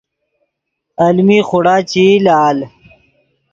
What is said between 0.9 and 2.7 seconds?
المی خوڑا چے ای لال